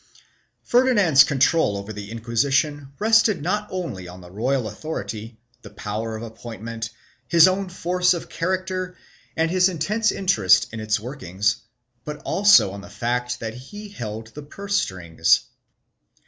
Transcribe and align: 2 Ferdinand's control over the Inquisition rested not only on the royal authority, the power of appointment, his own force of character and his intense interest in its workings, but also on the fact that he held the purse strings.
2 0.65 0.65
Ferdinand's 0.65 1.23
control 1.23 1.77
over 1.77 1.93
the 1.93 2.09
Inquisition 2.09 2.91
rested 2.97 3.39
not 3.39 3.67
only 3.69 4.07
on 4.07 4.19
the 4.19 4.31
royal 4.31 4.67
authority, 4.67 5.37
the 5.61 5.69
power 5.69 6.15
of 6.17 6.23
appointment, 6.23 6.89
his 7.27 7.47
own 7.47 7.69
force 7.69 8.15
of 8.15 8.27
character 8.27 8.97
and 9.37 9.51
his 9.51 9.69
intense 9.69 10.11
interest 10.11 10.73
in 10.73 10.79
its 10.79 10.99
workings, 10.99 11.57
but 12.03 12.17
also 12.25 12.71
on 12.71 12.81
the 12.81 12.89
fact 12.89 13.39
that 13.41 13.53
he 13.53 13.89
held 13.89 14.25
the 14.33 14.41
purse 14.41 14.75
strings. 14.75 15.41